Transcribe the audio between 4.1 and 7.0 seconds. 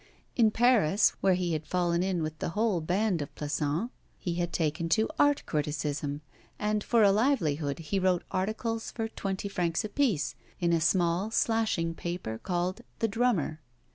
he had taken to art criticism, and,